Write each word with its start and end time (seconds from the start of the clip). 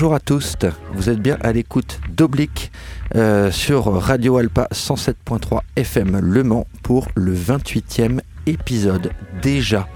Bonjour 0.00 0.14
à 0.14 0.20
tous, 0.20 0.56
vous 0.94 1.10
êtes 1.10 1.20
bien 1.20 1.36
à 1.42 1.52
l'écoute 1.52 2.00
d'Oblique 2.08 2.72
euh, 3.16 3.50
sur 3.50 3.84
Radio 3.92 4.38
Alpa 4.38 4.66
107.3 4.72 5.60
FM 5.76 6.20
Le 6.20 6.42
Mans 6.42 6.66
pour 6.82 7.08
le 7.14 7.36
28e 7.36 8.20
épisode 8.46 9.10
déjà. 9.42 9.86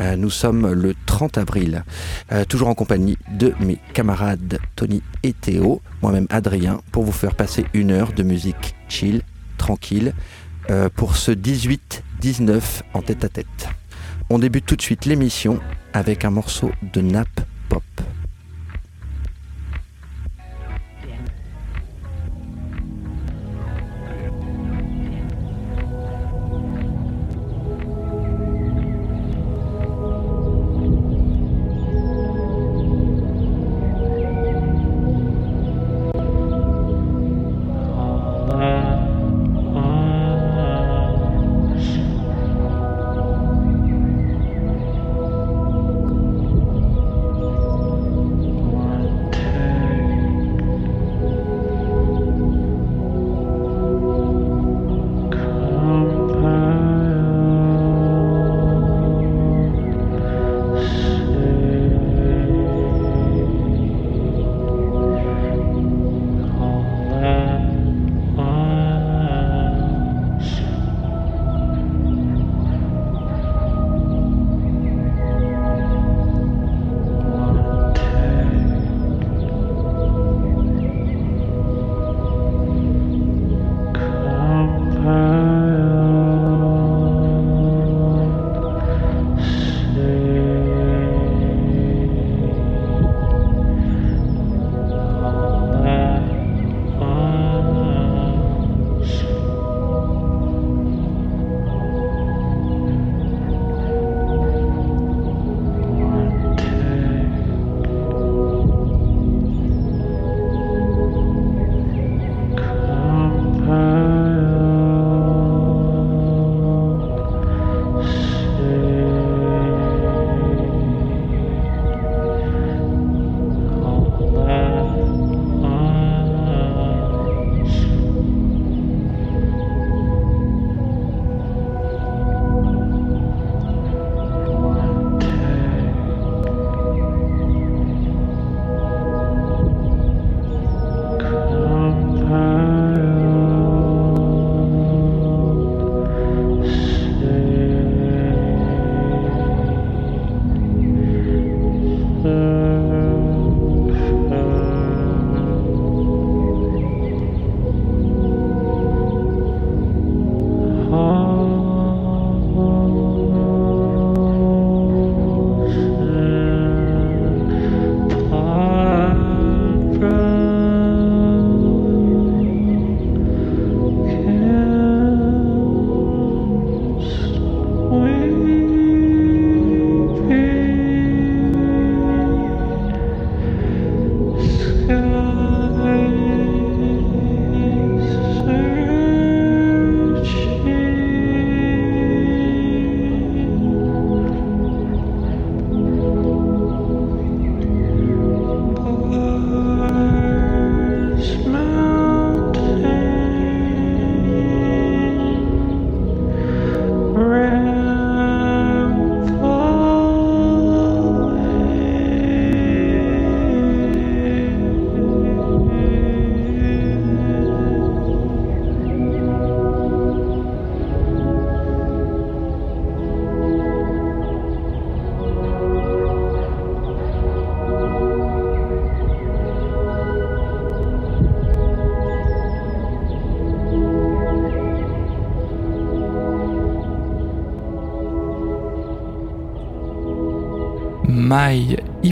Euh, 0.00 0.16
nous 0.16 0.28
sommes 0.28 0.70
le 0.70 0.94
30 1.06 1.38
avril, 1.38 1.82
euh, 2.30 2.44
toujours 2.44 2.68
en 2.68 2.74
compagnie 2.74 3.16
de 3.38 3.54
mes 3.58 3.78
camarades 3.94 4.58
Tony 4.76 5.02
et 5.22 5.32
Théo, 5.32 5.80
moi-même 6.02 6.26
Adrien, 6.28 6.82
pour 6.92 7.04
vous 7.04 7.12
faire 7.12 7.34
passer 7.34 7.64
une 7.72 7.90
heure 7.90 8.12
de 8.12 8.24
musique 8.24 8.74
chill, 8.90 9.22
tranquille, 9.56 10.12
pour 10.94 11.16
ce 11.16 11.32
18-19 11.32 12.82
en 12.92 13.00
tête 13.00 13.24
à 13.24 13.30
tête. 13.30 13.68
On 14.28 14.38
débute 14.38 14.66
tout 14.66 14.76
de 14.76 14.82
suite 14.82 15.06
l'émission 15.06 15.58
avec 15.94 16.26
un 16.26 16.30
morceau 16.30 16.70
de 16.92 17.00
nappe 17.00 17.40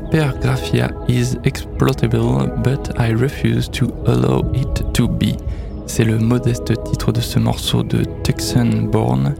hypergraphia 0.06 0.91
is 1.08 1.37
exploitable, 1.44 2.47
but 2.62 2.99
I 2.99 3.11
refuse 3.11 3.69
to 3.70 3.87
allow 4.06 4.43
it 4.55 4.93
to 4.94 5.08
be. 5.08 5.37
C'est 5.87 6.05
le 6.05 6.19
modeste 6.19 6.73
titre 6.85 7.12
de 7.12 7.20
ce 7.20 7.38
morceau 7.38 7.82
de 7.82 8.05
Texan 8.23 8.88
Born 8.91 9.35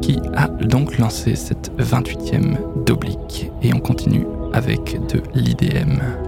qui 0.00 0.18
a 0.34 0.48
donc 0.48 0.98
lancé 0.98 1.34
cette 1.34 1.70
28e 1.78 2.56
d'oblique. 2.84 3.50
Et 3.62 3.74
on 3.74 3.80
continue 3.80 4.26
avec 4.52 4.98
de 5.08 5.22
l'IDM. 5.34 6.27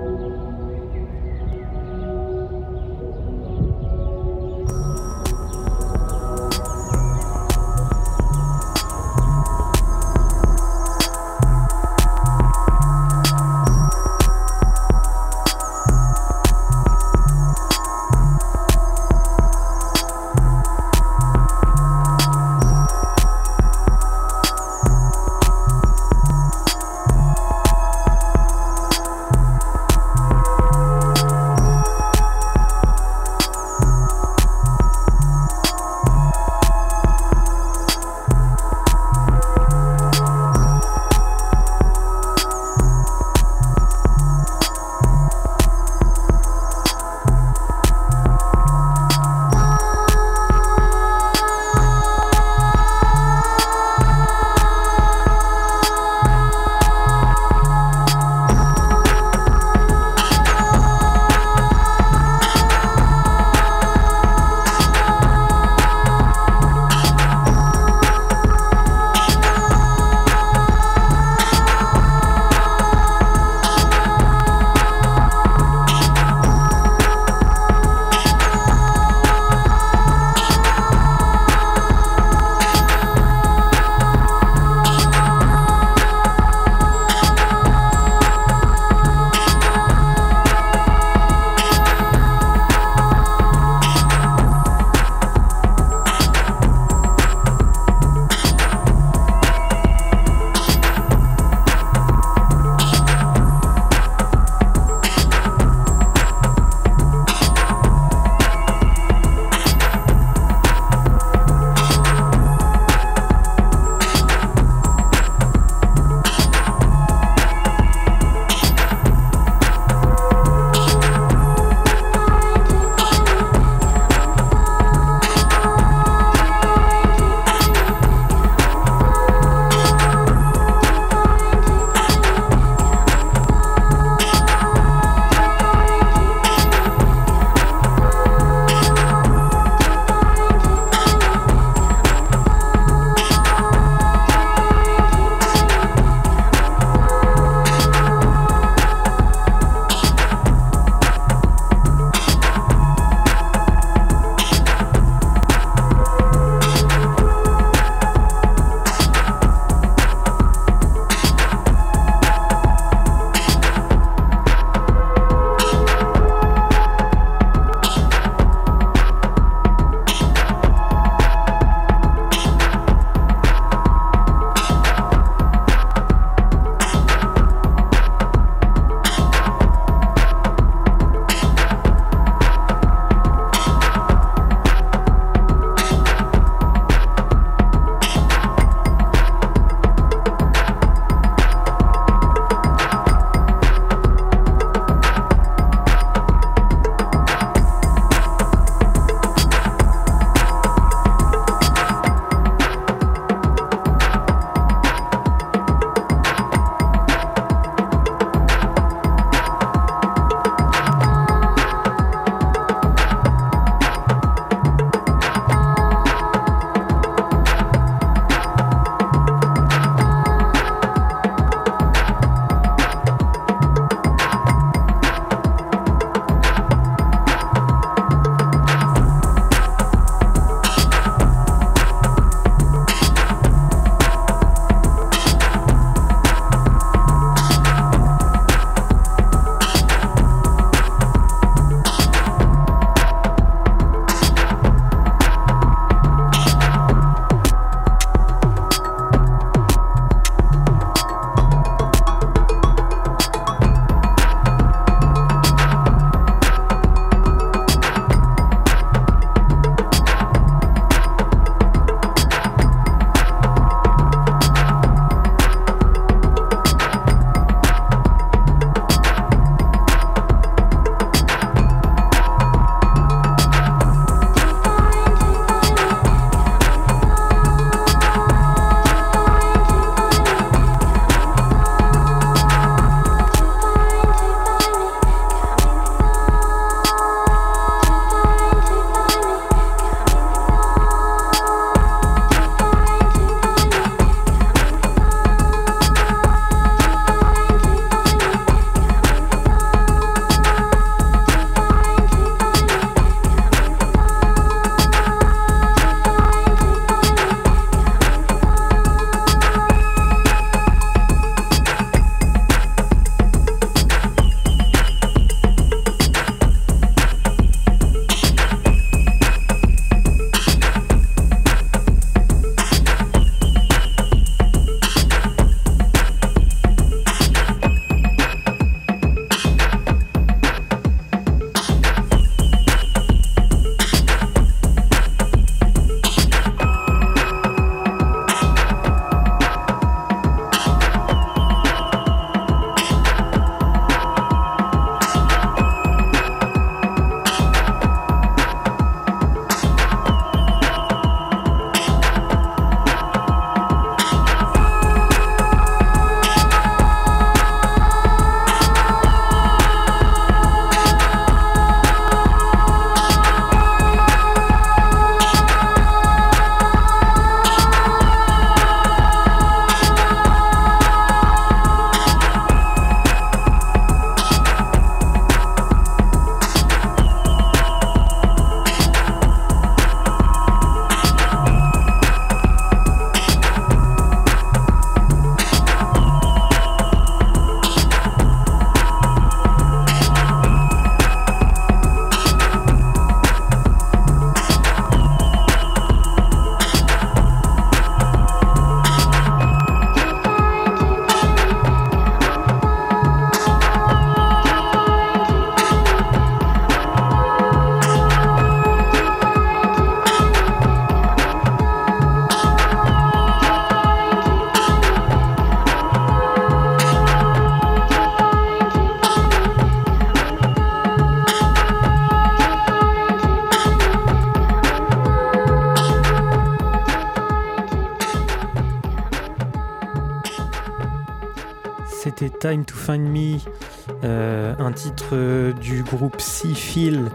Euh, 434.04 434.54
un 434.58 434.72
titre 434.72 435.52
du 435.60 435.82
groupe 435.82 436.20
Sea 436.20 436.54
Feel 436.54 437.10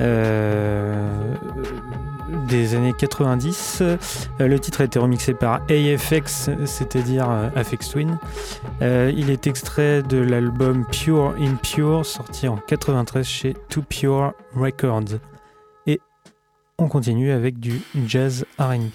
euh, 0.00 1.34
des 2.48 2.74
années 2.74 2.94
90. 2.96 3.82
le 4.38 4.58
titre 4.58 4.80
a 4.80 4.84
été 4.84 4.98
remixé 4.98 5.34
par 5.34 5.60
AFX, 5.68 6.50
c'est-à-dire 6.64 7.28
Afex 7.54 7.88
Twin. 7.88 8.18
il 8.80 9.30
est 9.30 9.46
extrait 9.46 10.02
de 10.02 10.18
l'album 10.18 10.86
Pure 10.90 11.34
Impure, 11.38 12.06
sorti 12.06 12.48
en 12.48 12.56
93 12.56 13.26
chez 13.26 13.54
Too 13.68 13.82
Pure 13.82 14.32
Records. 14.54 15.18
Et 15.86 16.00
on 16.78 16.88
continue 16.88 17.30
avec 17.30 17.58
du 17.58 17.80
jazz 18.06 18.46
RB. 18.58 18.90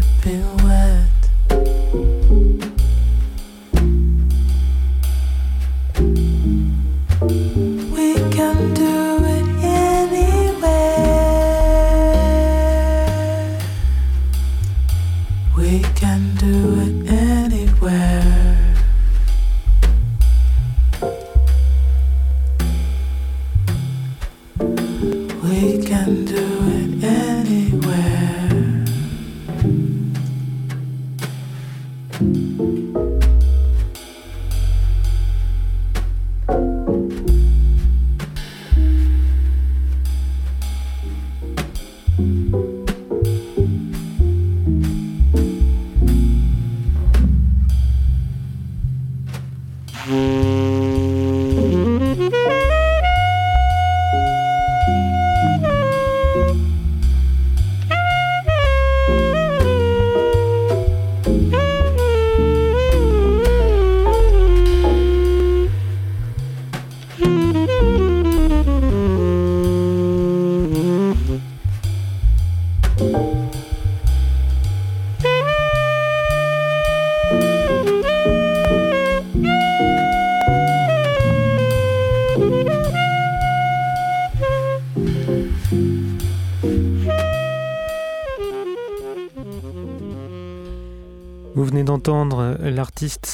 L'artiste 0.00 1.27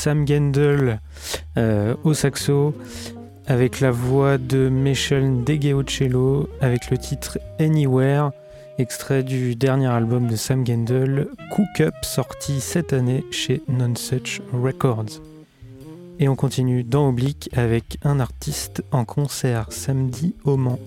Sam 0.04 0.28
Gendel 0.28 1.00
euh, 1.56 1.94
au 2.04 2.12
saxo, 2.12 2.74
avec 3.46 3.80
la 3.80 3.90
voix 3.90 4.36
de 4.36 4.68
Michel 4.68 5.44
Degeocello, 5.44 6.50
avec 6.60 6.90
le 6.90 6.98
titre 6.98 7.38
Anywhere, 7.58 8.30
extrait 8.76 9.22
du 9.22 9.56
dernier 9.56 9.86
album 9.86 10.26
de 10.26 10.36
Sam 10.36 10.66
Gendel, 10.66 11.28
Cook 11.50 11.80
Up, 11.80 11.94
sorti 12.02 12.60
cette 12.60 12.92
année 12.92 13.24
chez 13.30 13.62
Nonsuch 13.66 14.42
Records. 14.52 15.22
Et 16.20 16.28
on 16.28 16.36
continue 16.36 16.84
dans 16.84 17.08
Oblique 17.08 17.48
avec 17.54 17.96
un 18.02 18.20
artiste 18.20 18.84
en 18.92 19.06
concert 19.06 19.72
samedi 19.72 20.34
au 20.44 20.58
Mans. 20.58 20.78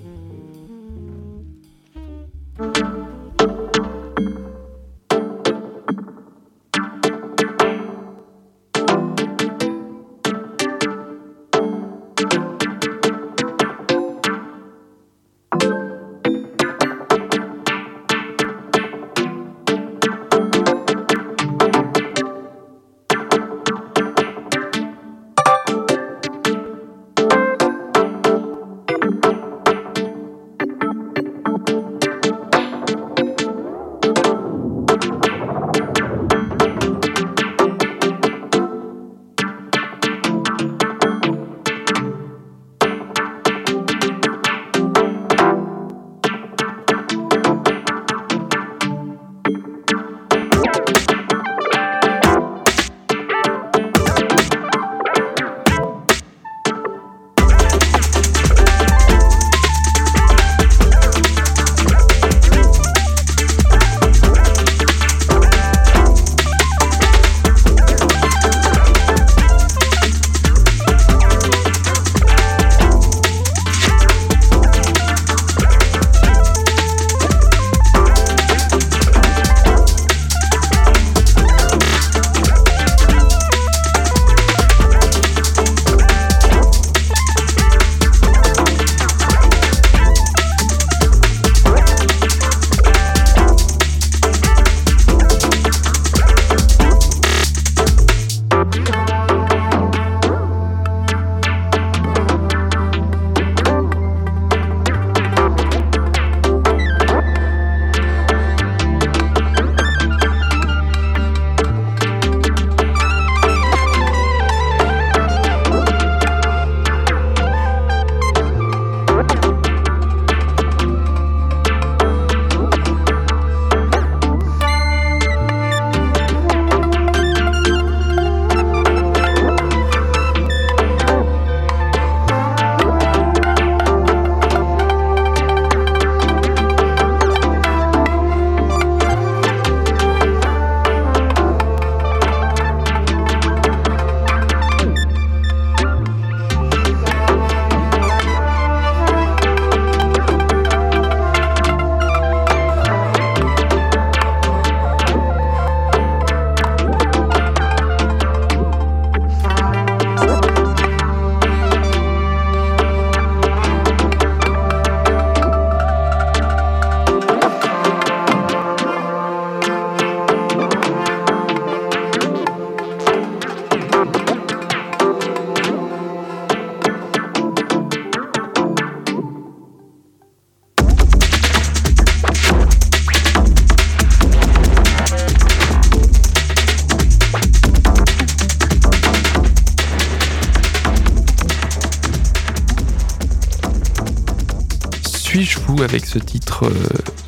Avec 195.88 196.06
ce 196.06 196.20
titre 196.20 196.66
euh, 196.66 196.74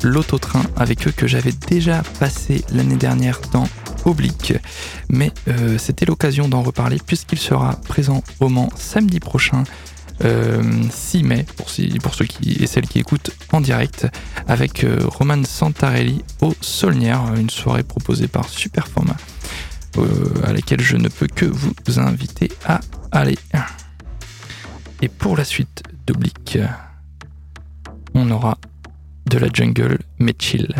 L'Autotrain 0.02 0.62
avec 0.76 1.08
eux 1.08 1.12
que 1.12 1.26
j'avais 1.26 1.52
déjà 1.52 2.02
passé 2.18 2.62
l'année 2.72 2.96
dernière 2.96 3.40
dans 3.52 3.66
Oblique. 4.04 4.52
Mais 5.08 5.32
euh, 5.48 5.78
c'était 5.78 6.04
l'occasion 6.04 6.46
d'en 6.46 6.60
reparler 6.62 6.98
puisqu'il 7.04 7.38
sera 7.38 7.76
présent 7.88 8.22
au 8.38 8.48
Mans 8.50 8.68
samedi 8.76 9.18
prochain. 9.18 9.64
6 10.20 10.26
euh, 10.26 11.22
mai 11.22 11.46
pour, 11.56 11.70
ceux 11.70 12.26
qui 12.26 12.62
et 12.62 12.66
celles 12.66 12.86
qui 12.86 12.98
écoutent 12.98 13.30
en 13.52 13.62
direct 13.62 14.06
avec 14.46 14.84
Roman 15.06 15.42
Santarelli 15.44 16.22
au 16.42 16.52
Solnière, 16.60 17.34
une 17.36 17.48
soirée 17.48 17.84
proposée 17.84 18.28
par 18.28 18.46
Superformat 18.46 19.16
à 20.44 20.52
laquelle 20.52 20.82
je 20.82 20.98
ne 20.98 21.08
peux 21.08 21.26
que 21.26 21.46
vous 21.46 21.98
inviter 21.98 22.50
à 22.66 22.80
aller. 23.10 23.38
Et 25.00 25.08
pour 25.08 25.38
la 25.38 25.44
suite 25.44 25.82
d'Oblique, 26.06 26.58
on 28.14 28.30
aura 28.30 28.56
de 29.26 29.38
la 29.38 29.48
jungle 29.52 29.98
mais 30.18 30.34
chill. 30.38 30.74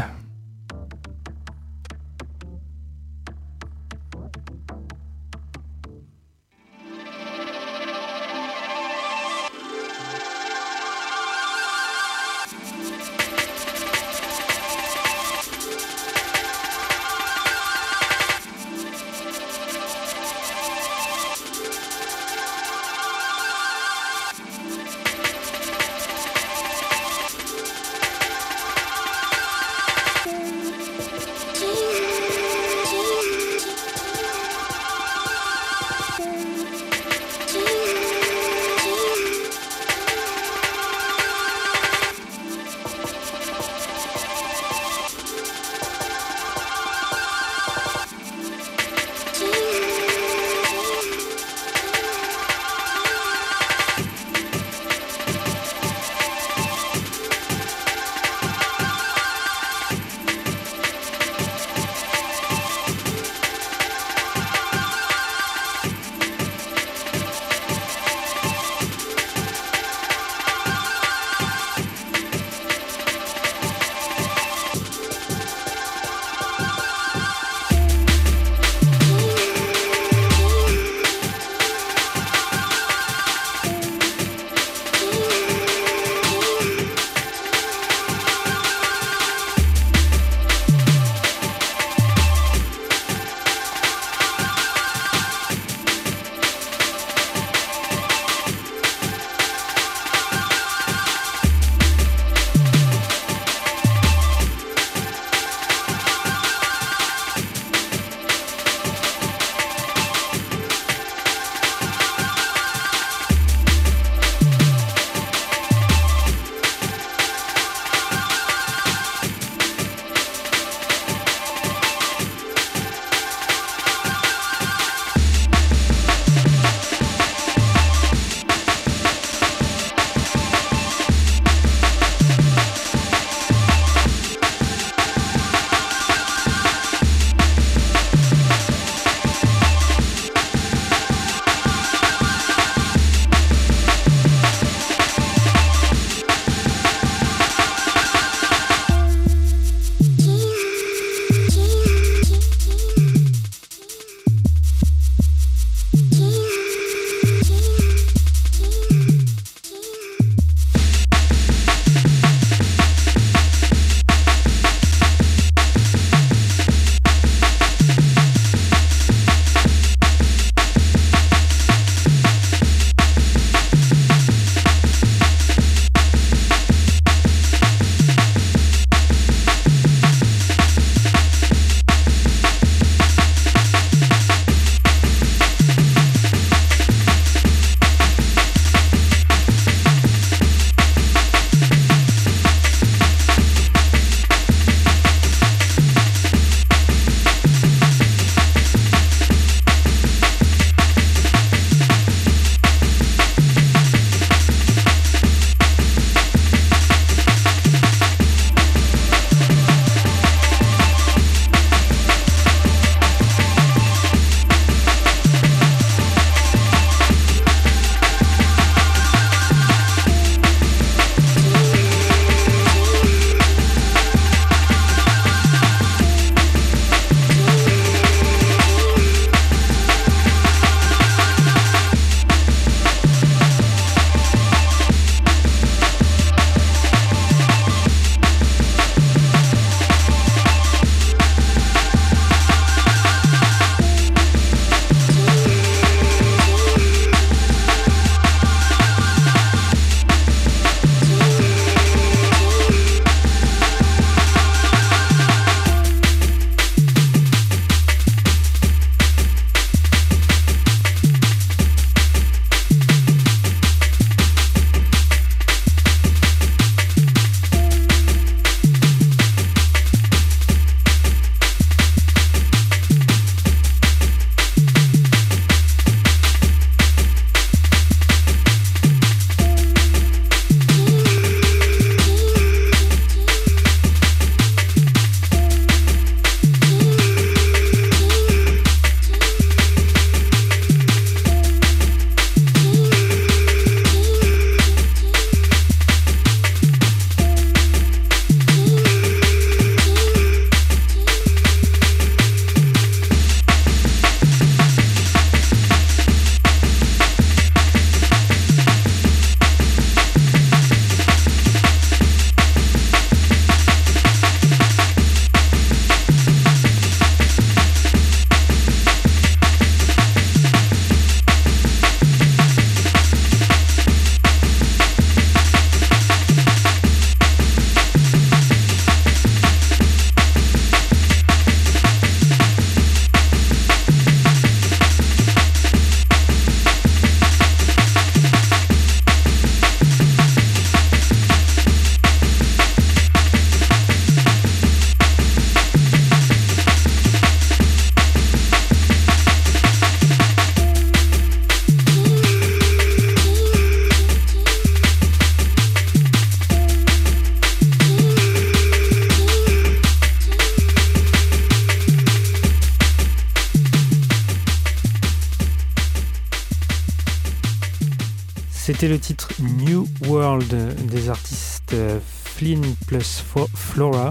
C'était 368.80 368.94
le 368.94 368.98
titre 368.98 369.28
New 369.58 369.86
World 370.06 370.56
des 370.86 371.10
artistes 371.10 371.74
Flynn 372.02 372.64
plus 372.86 373.22
Flora 373.54 374.08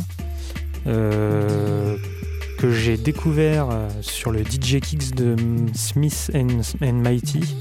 euh, 0.85 1.97
que 2.59 2.71
j'ai 2.71 2.95
découvert 2.95 3.69
euh, 3.71 3.89
sur 4.01 4.29
le 4.29 4.43
DJ 4.43 4.79
Kicks 4.79 5.15
de 5.15 5.35
Smith 5.73 6.29
and, 6.35 6.61
Mighty. 6.93 7.55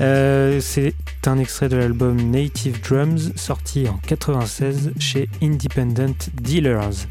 Euh, 0.00 0.60
c'est 0.60 0.92
un 1.24 1.38
extrait 1.38 1.70
de 1.70 1.78
l'album 1.78 2.20
Native 2.30 2.82
Drums 2.82 3.32
sorti 3.36 3.88
en 3.88 3.96
96 4.06 4.92
chez 4.98 5.30
Independent 5.40 6.28
Dealers. 6.42 7.06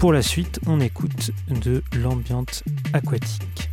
Pour 0.00 0.12
la 0.12 0.22
suite, 0.22 0.58
on 0.66 0.80
écoute 0.80 1.30
de 1.48 1.80
l'ambiance 1.96 2.64
aquatique. 2.92 3.70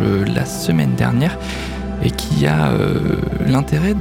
Euh, 0.00 0.24
la 0.34 0.44
semaine 0.44 0.94
dernière 0.96 1.38
et 2.04 2.10
qui 2.10 2.46
a 2.46 2.68
euh, 2.68 3.16
l'intérêt 3.46 3.94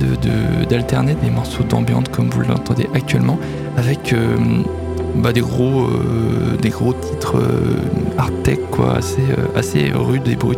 d'alterner 0.70 1.16
de, 1.16 1.20
des 1.20 1.30
morceaux 1.32 1.64
d'ambiance 1.64 2.06
comme 2.12 2.30
vous 2.30 2.42
l'entendez 2.42 2.88
actuellement 2.94 3.40
avec 3.76 4.14
euh, 4.14 4.38
bah, 5.16 5.34
des, 5.34 5.42
gros, 5.42 5.88
des 6.62 6.70
gros 6.70 6.94
titres 6.94 7.42
art 8.18 8.32
tech 8.44 8.60
quoi, 8.72 8.98
assez, 8.98 9.24
assez 9.56 9.92
rudes 9.94 10.28
et 10.28 10.36
bruts. 10.36 10.56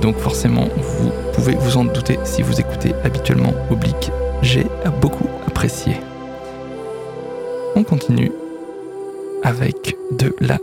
donc 0.00 0.16
forcément 0.18 0.68
vous 0.76 1.10
pouvez 1.34 1.54
vous 1.54 1.76
en 1.76 1.84
douter 1.84 2.18
si 2.22 2.42
vous 2.42 2.60
écoutez 2.60 2.94
habituellement 3.04 3.52
Oblique, 3.70 4.12
j'ai 4.42 4.66
beaucoup 5.00 5.26
apprécié. 5.48 5.96
On 7.74 7.82
continue 7.82 8.30
avec 9.42 9.96
de 10.18 10.34
la 10.40 10.58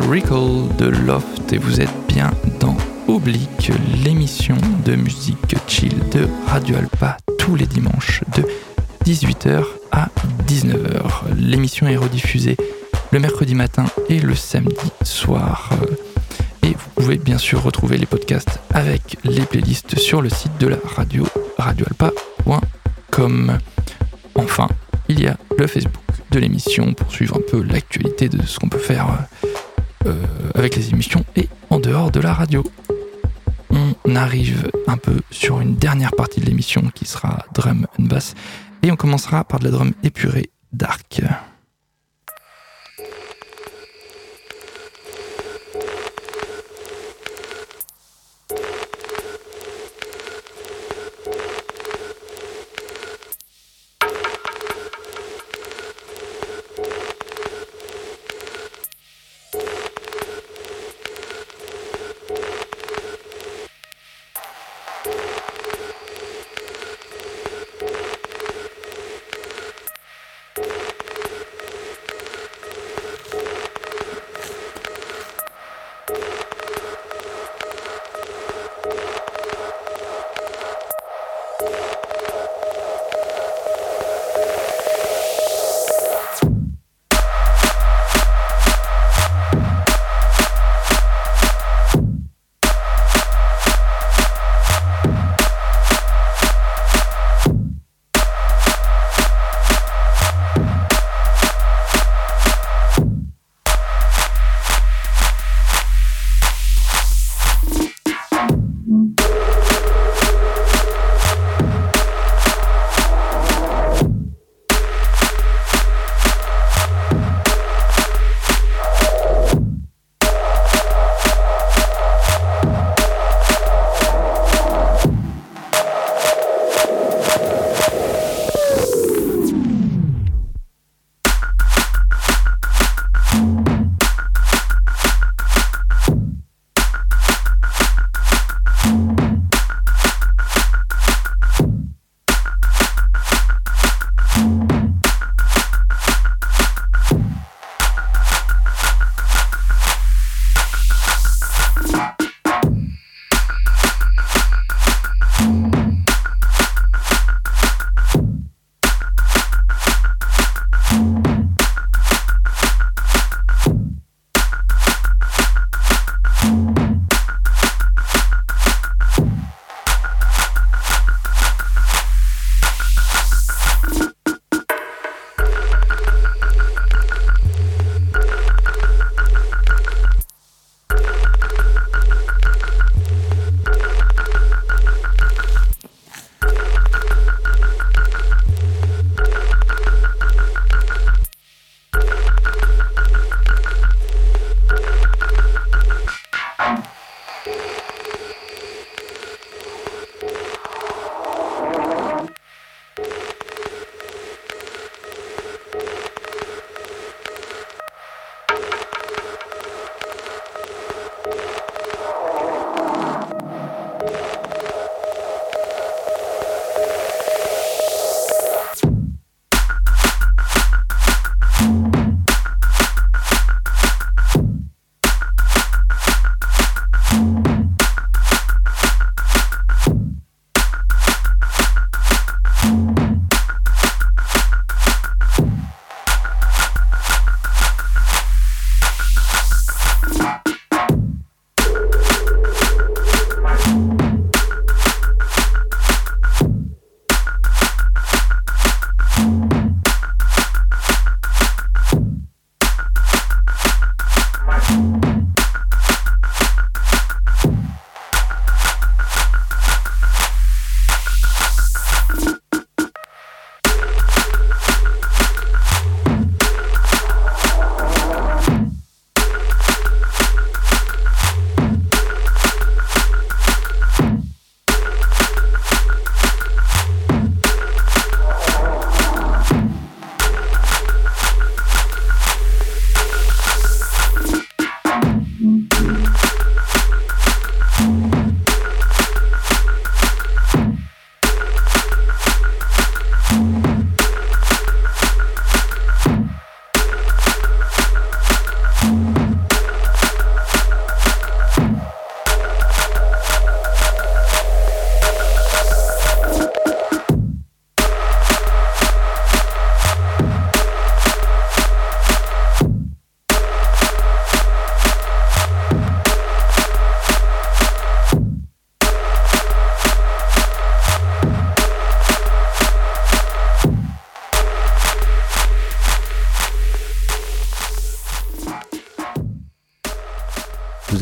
Recall 0.00 0.68
de 0.78 0.86
Loft 0.86 1.52
et 1.52 1.58
vous 1.58 1.80
êtes 1.80 1.90
bien 2.08 2.32
dans 2.60 2.76
Oblique, 3.08 3.72
l'émission 4.04 4.56
de 4.84 4.94
musique 4.96 5.56
chill 5.66 5.98
de 6.10 6.28
Radio 6.46 6.76
Alpa 6.76 7.16
tous 7.38 7.56
les 7.56 7.66
dimanches 7.66 8.22
de 8.36 8.44
18h 9.04 9.64
à 9.92 10.08
19h. 10.46 11.34
L'émission 11.36 11.86
est 11.86 11.96
rediffusée 11.96 12.56
le 13.10 13.20
mercredi 13.20 13.54
matin 13.54 13.84
et 14.08 14.20
le 14.20 14.34
samedi 14.34 14.90
soir. 15.02 15.70
Et 16.62 16.70
vous 16.70 16.90
pouvez 16.94 17.18
bien 17.18 17.36
sûr 17.38 17.62
retrouver 17.62 17.98
les 17.98 18.06
podcasts 18.06 18.60
avec 18.74 19.18
les 19.24 19.42
playlists 19.42 19.98
sur 19.98 20.22
le 20.22 20.28
site 20.28 20.58
de 20.58 20.68
la 20.68 20.78
radio 20.96 21.26
radioalpa.com. 21.58 23.58
Enfin, 24.34 24.68
il 25.08 25.20
y 25.20 25.26
a 25.26 25.36
le 25.56 25.66
Facebook 25.66 26.02
de 26.30 26.38
l'émission 26.38 26.92
pour 26.92 27.10
suivre 27.10 27.36
un 27.36 27.50
peu 27.50 27.62
l'actualité 27.62 28.28
de 28.28 28.44
ce 28.44 28.58
qu'on 28.58 28.68
peut 28.68 28.78
faire 28.78 29.06
avec 30.54 30.76
les 30.76 30.90
émissions 30.90 31.24
et 31.36 31.48
en 31.70 31.78
dehors 31.78 32.10
de 32.10 32.20
la 32.20 32.32
radio. 32.32 32.62
On 33.70 34.16
arrive 34.16 34.70
un 34.86 34.96
peu 34.96 35.20
sur 35.30 35.60
une 35.60 35.74
dernière 35.74 36.12
partie 36.12 36.40
de 36.40 36.46
l'émission 36.46 36.82
qui 36.94 37.04
sera 37.04 37.44
drum 37.52 37.86
and 37.98 38.04
bass 38.04 38.34
et 38.82 38.90
on 38.90 38.96
commencera 38.96 39.44
par 39.44 39.58
de 39.58 39.64
la 39.64 39.70
drum 39.70 39.92
épurée 40.02 40.50
dark. 40.72 41.22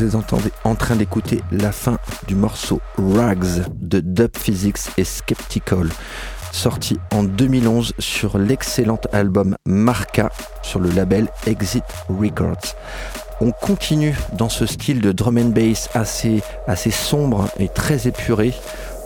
Vous 0.05 0.17
êtes 0.17 0.53
en 0.63 0.75
train 0.75 0.95
d'écouter 0.95 1.41
la 1.51 1.71
fin 1.71 1.97
du 2.27 2.35
morceau 2.35 2.79
Rags 2.97 3.65
de 3.79 3.99
Dub 3.99 4.37
Physics 4.37 4.91
et 4.97 5.03
Skeptical, 5.03 5.89
sorti 6.51 6.99
en 7.11 7.23
2011 7.23 7.93
sur 7.97 8.37
l'excellent 8.37 8.99
album 9.11 9.55
Marca 9.65 10.31
sur 10.61 10.79
le 10.79 10.91
label 10.91 11.27
Exit 11.47 11.83
Records. 12.07 12.75
On 13.41 13.51
continue 13.51 14.15
dans 14.33 14.49
ce 14.49 14.67
style 14.67 15.01
de 15.01 15.11
drum 15.11 15.39
and 15.39 15.49
bass 15.49 15.89
assez, 15.95 16.43
assez 16.67 16.91
sombre 16.91 17.49
et 17.57 17.67
très 17.67 18.07
épuré 18.07 18.53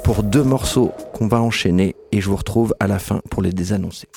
pour 0.04 0.24
deux 0.24 0.44
morceaux 0.44 0.92
qu'on 1.14 1.28
va 1.28 1.42
enchaîner 1.42 1.96
et 2.12 2.20
je 2.20 2.30
vous 2.30 2.36
retrouve 2.36 2.76
à 2.82 2.88
la 2.88 3.00
fin 3.00 3.22
pour 3.30 3.42
les 3.42 3.52
désannoncer. 3.54 4.08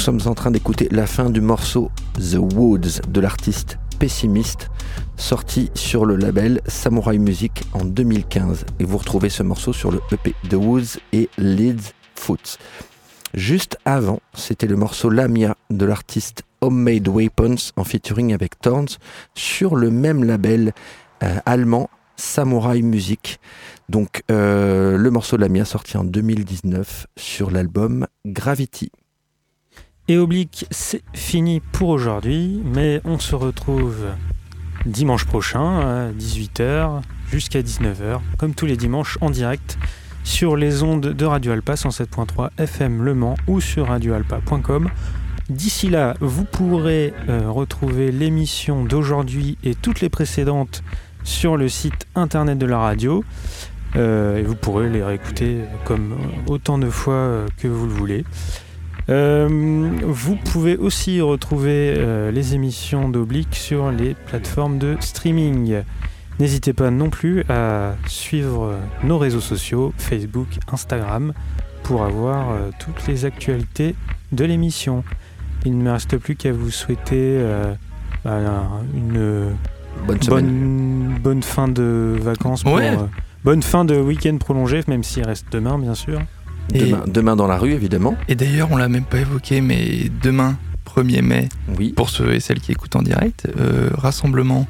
Sommes 0.00 0.20
en 0.24 0.34
train 0.34 0.50
d'écouter 0.50 0.88
la 0.90 1.06
fin 1.06 1.28
du 1.28 1.42
morceau 1.42 1.90
The 2.14 2.38
Woods 2.38 3.02
de 3.06 3.20
l'artiste 3.20 3.78
Pessimiste, 3.98 4.70
sorti 5.18 5.70
sur 5.74 6.06
le 6.06 6.16
label 6.16 6.62
Samurai 6.66 7.18
Music 7.18 7.64
en 7.74 7.84
2015. 7.84 8.64
Et 8.78 8.84
vous 8.84 8.96
retrouvez 8.96 9.28
ce 9.28 9.42
morceau 9.42 9.74
sur 9.74 9.90
le 9.90 10.00
EP 10.10 10.34
The 10.48 10.54
Woods 10.54 11.00
et 11.12 11.28
Leeds 11.36 11.92
Foot. 12.14 12.56
Juste 13.34 13.76
avant, 13.84 14.20
c'était 14.32 14.66
le 14.66 14.76
morceau 14.76 15.10
Lamia 15.10 15.54
de 15.68 15.84
l'artiste 15.84 16.44
Homemade 16.62 17.06
Weapons 17.08 17.72
en 17.76 17.84
featuring 17.84 18.32
avec 18.32 18.58
Thorns 18.58 18.96
sur 19.34 19.76
le 19.76 19.90
même 19.90 20.24
label 20.24 20.72
euh, 21.22 21.36
allemand 21.44 21.90
Samurai 22.16 22.80
Music. 22.80 23.38
Donc 23.90 24.22
euh, 24.30 24.96
le 24.96 25.10
morceau 25.10 25.36
Lamia 25.36 25.66
sorti 25.66 25.98
en 25.98 26.04
2019 26.04 27.06
sur 27.18 27.50
l'album 27.50 28.06
Gravity. 28.24 28.90
Et 30.10 30.18
Oblique, 30.18 30.66
c'est 30.72 31.04
fini 31.14 31.60
pour 31.60 31.90
aujourd'hui, 31.90 32.60
mais 32.64 33.00
on 33.04 33.20
se 33.20 33.36
retrouve 33.36 34.06
dimanche 34.84 35.24
prochain 35.24 35.78
à 35.78 36.10
18h 36.10 37.02
jusqu'à 37.30 37.62
19h, 37.62 38.18
comme 38.36 38.52
tous 38.52 38.66
les 38.66 38.76
dimanches 38.76 39.18
en 39.20 39.30
direct 39.30 39.78
sur 40.24 40.56
les 40.56 40.82
ondes 40.82 41.14
de 41.14 41.24
Radio 41.24 41.52
Alpa 41.52 41.74
107.3 41.74 42.48
FM 42.58 43.04
Le 43.04 43.14
Mans 43.14 43.36
ou 43.46 43.60
sur 43.60 43.86
radioalpa.com. 43.86 44.88
D'ici 45.48 45.88
là, 45.88 46.16
vous 46.20 46.44
pourrez 46.44 47.14
euh, 47.28 47.48
retrouver 47.48 48.10
l'émission 48.10 48.84
d'aujourd'hui 48.84 49.58
et 49.62 49.76
toutes 49.76 50.00
les 50.00 50.08
précédentes 50.08 50.82
sur 51.22 51.56
le 51.56 51.68
site 51.68 52.08
internet 52.16 52.58
de 52.58 52.66
la 52.66 52.78
radio. 52.78 53.22
Euh, 53.94 54.38
et 54.38 54.42
vous 54.42 54.56
pourrez 54.56 54.90
les 54.90 55.04
réécouter 55.04 55.60
comme 55.84 56.16
autant 56.48 56.78
de 56.78 56.90
fois 56.90 57.46
que 57.58 57.68
vous 57.68 57.86
le 57.86 57.92
voulez. 57.92 58.24
Euh, 59.10 59.48
vous 60.02 60.36
pouvez 60.36 60.76
aussi 60.76 61.20
retrouver 61.20 61.94
euh, 61.96 62.30
les 62.30 62.54
émissions 62.54 63.08
d'Oblique 63.08 63.56
sur 63.56 63.90
les 63.90 64.14
plateformes 64.14 64.78
de 64.78 64.96
streaming. 65.00 65.82
N'hésitez 66.38 66.72
pas 66.72 66.90
non 66.90 67.10
plus 67.10 67.44
à 67.48 67.94
suivre 68.06 68.76
nos 69.02 69.18
réseaux 69.18 69.40
sociaux, 69.40 69.92
Facebook, 69.98 70.46
Instagram, 70.72 71.32
pour 71.82 72.04
avoir 72.04 72.50
euh, 72.50 72.70
toutes 72.78 73.06
les 73.08 73.24
actualités 73.24 73.96
de 74.32 74.44
l'émission. 74.44 75.02
Il 75.66 75.76
ne 75.76 75.82
me 75.82 75.90
reste 75.90 76.16
plus 76.16 76.36
qu'à 76.36 76.52
vous 76.52 76.70
souhaiter 76.70 77.44
bah, 78.24 78.38
une 78.94 79.54
bonne, 80.06 81.18
bonne, 81.20 81.42
fin 81.42 81.68
de 81.68 82.16
vacances. 82.18 82.64
bonne 83.44 83.62
fin 83.62 83.84
de 83.84 83.96
week-end 83.96 84.38
prolongé, 84.38 84.80
même 84.88 85.02
s'il 85.02 85.26
reste 85.26 85.46
demain, 85.52 85.78
bien 85.78 85.94
sûr. 85.94 86.20
Demain, 86.72 87.36
dans 87.36 87.46
la 87.46 87.58
rue, 87.58 87.72
évidemment. 87.72 88.16
Et 88.28 88.34
d'ailleurs, 88.34 88.68
on 88.70 88.76
l'a 88.76 88.88
même 88.88 89.04
pas 89.04 89.18
évoqué, 89.18 89.60
mais 89.60 90.10
demain, 90.22 90.56
1er 90.86 91.22
mai, 91.22 91.48
oui. 91.78 91.92
pour 91.96 92.10
ceux 92.10 92.34
et 92.34 92.40
celles 92.40 92.60
qui 92.60 92.72
écoutent 92.72 92.96
en 92.96 93.02
direct, 93.02 93.48
euh, 93.58 93.90
rassemblement, 93.94 94.66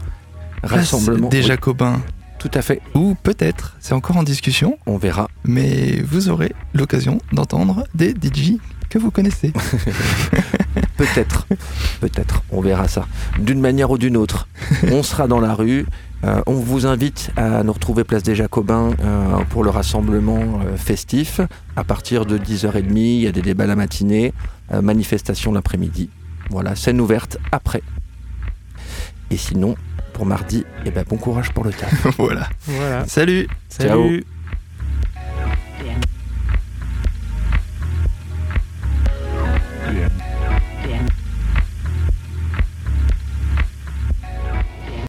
rassemblement 0.62 1.28
des 1.28 1.42
Jacobins. 1.42 2.00
Tout 2.38 2.50
à 2.54 2.62
fait. 2.62 2.80
Ou 2.94 3.14
peut-être, 3.22 3.76
c'est 3.80 3.92
encore 3.92 4.16
en 4.16 4.22
discussion. 4.22 4.78
On 4.86 4.96
verra. 4.96 5.28
Mais 5.44 6.00
vous 6.02 6.30
aurez 6.30 6.52
l'occasion 6.72 7.20
d'entendre 7.32 7.84
des 7.94 8.12
DJ 8.12 8.54
que 8.88 8.98
vous 8.98 9.10
connaissez. 9.10 9.52
peut-être, 10.96 11.46
peut-être, 12.00 12.42
on 12.50 12.60
verra 12.60 12.88
ça. 12.88 13.06
D'une 13.38 13.60
manière 13.60 13.90
ou 13.90 13.98
d'une 13.98 14.16
autre. 14.16 14.48
On 14.90 15.02
sera 15.02 15.28
dans 15.28 15.38
la 15.38 15.54
rue, 15.54 15.86
euh, 16.24 16.42
on 16.46 16.52
vous 16.54 16.86
invite 16.86 17.30
à 17.36 17.62
nous 17.62 17.72
retrouver 17.72 18.04
place 18.04 18.22
des 18.22 18.34
Jacobins 18.34 18.90
euh, 19.02 19.44
pour 19.48 19.64
le 19.64 19.70
rassemblement 19.70 20.60
euh, 20.64 20.76
festif. 20.76 21.40
À 21.76 21.84
partir 21.84 22.26
de 22.26 22.36
10h30, 22.36 22.94
il 22.94 23.20
y 23.20 23.26
a 23.26 23.32
des 23.32 23.42
débats 23.42 23.66
la 23.66 23.76
matinée, 23.76 24.32
manifestation 24.70 25.52
l'après-midi. 25.52 26.10
Voilà, 26.50 26.76
scène 26.76 27.00
ouverte 27.00 27.38
après. 27.52 27.82
Et 29.30 29.36
sinon, 29.36 29.76
pour 30.12 30.26
mardi, 30.26 30.64
eh 30.84 30.90
ben, 30.90 31.04
bon 31.08 31.16
courage 31.16 31.52
pour 31.52 31.64
le 31.64 31.72
taf. 31.72 32.06
voilà. 32.18 32.48
voilà. 32.66 33.06
Salut. 33.06 33.48
Salut. 33.68 34.24